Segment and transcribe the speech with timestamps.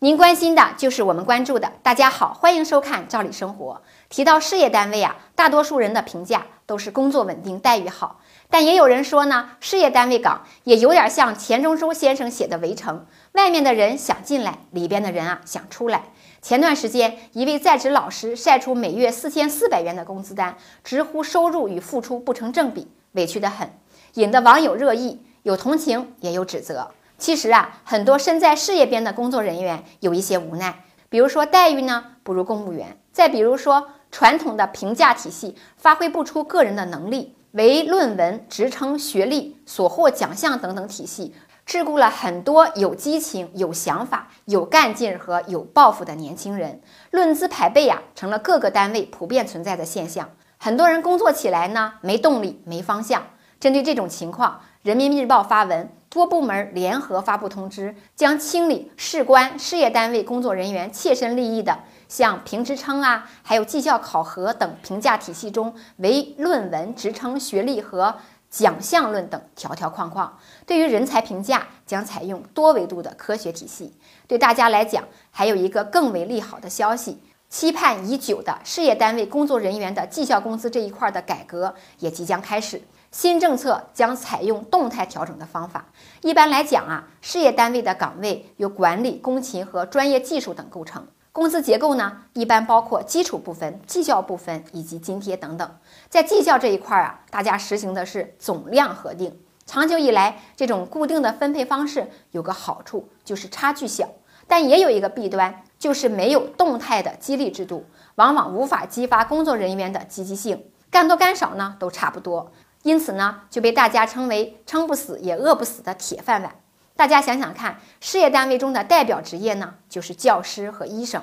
[0.00, 1.72] 您关心的就是我们关注的。
[1.82, 3.72] 大家好，欢迎收看《赵理生活》。
[4.08, 8.20] 提到事业单位啊，大多数人的评价都是工作稳定、待遇好。
[8.48, 12.96] 但也有人说呢，事业单位岗也有点像钱钟书先生写的《围城》，
[13.32, 16.04] 外面的人想进来，里边的人啊想出来。
[16.40, 23.68] 前段时间，一位在职老师晒出每月四千四百元的工资单，直呼收入与付出不成正比，委屈得很，
[24.14, 26.92] 引得网友热议，有同情，也有指责。
[27.18, 41.34] 其实啊，很多身在事业边的工作人员有一些无奈，比如说待遇呢不如公务员，再比如说传统的评价体系发挥不出个人的能力，唯论文、职称、学历、所获奖项等等体系，
[41.66, 46.80] 桎梏了很多有激情、有想法、有干劲和有抱负的年轻人。
[47.10, 50.30] 论资排辈啊，成了各个单位普遍存在的现象。
[50.56, 53.24] 很多人工作起来呢没动力、没方向。
[53.58, 55.90] 针对这种情况，人民日报发文。
[56.10, 61.78] 多部门联合发布通知，将清理事关事业单位工作人员切身利益的，
[62.08, 68.14] 像评职称啊，还有绩效考核等评价体系中，为论文、职称、学历和
[68.48, 70.38] 奖项论等条条框框。
[70.66, 73.92] 对于人才评价，将采用多维度的科学体系。
[74.26, 77.18] 对大家来讲，还有一个更为利好的消息：
[77.48, 82.82] 期盼已久的事业单位工作人员的绩效工资这一块的改革也即将开始。
[83.10, 85.86] 新政策将采用动态调整的方法。
[86.20, 91.06] 一般来讲啊，事业单位的岗位由管理、工勤和专业技术等构成。
[91.32, 95.76] 工资结构呢，一般包括基础部分、绩效部分以及津贴等等。
[96.10, 99.34] 在绩效这一块啊，大家实行的是总量核定。
[99.64, 104.06] 长久以来，这种固定的分配方式有个好处，就是差距小，
[104.48, 110.64] 但也有一个弊端，就是没有动态的激励制度，往往无法激发工作人员的积极性。
[110.90, 112.50] 干多干少呢，都差不多。
[112.82, 116.56] 因此呢，就被大家称为撑不死也饿不死的铁饭碗。
[116.96, 121.22] 大家想想看，事业单位中的代表职业呢，就是教师和医生。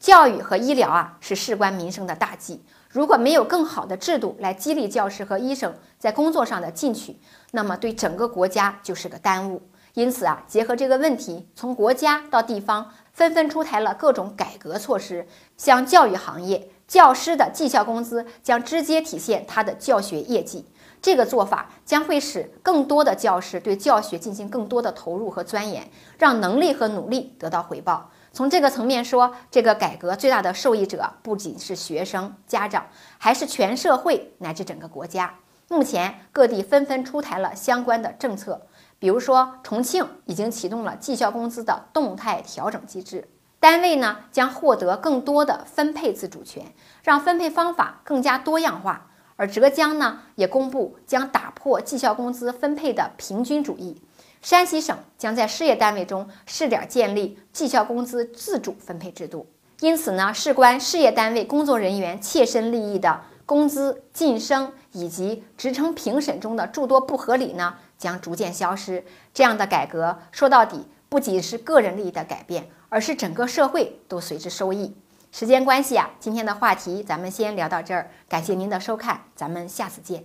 [0.00, 2.64] 教育和医疗啊，是事关民生的大计。
[2.88, 7.18] 如果没有更好的制度来激励教师和医生在工作上的进取，
[7.52, 9.62] 那么对整个国家就是个耽误。
[9.98, 15.26] 因此啊，结合这个问题，从国家到地方，纷纷出台了各种改革措施。
[15.56, 20.64] 像教育行业，教师的绩效工资将直接体现他的教学业绩。
[21.02, 28.08] 这个做法将会使更多的教师对教学进行更多的投入和钻研，让能力和努力得到回报。
[28.32, 32.86] 从这个层面说，这个改革最大的受益者不仅是学生、家长，
[33.18, 35.34] 还是全社会乃至整个国家。
[35.70, 38.67] 目前各地纷纷出台了相关的政策，
[38.98, 43.28] 比如说重庆已经启动了绩效工资的动态调整机制，
[43.60, 49.06] 单位呢将获得更多的分配自主权，让分配方法更加多样化。
[49.36, 54.02] 而浙江呢，也公布将打破绩效工资分配的平均主义。
[54.42, 59.46] 山西省将在事业单位中试点建立绩效工资自主分配制度。
[59.78, 69.02] 因此呢，事关事业单位工作人员切身利益的工资晋升以及职称评审中的诸多不合理呢，将逐渐消失。
[69.32, 74.94] 这样的改革说到底，不仅是个人利益的改变，而是整个社会都随之受益。
[75.32, 80.22] 时间关系啊，今天的话题咱们先聊到这儿，感谢您的收看，咱们下次见。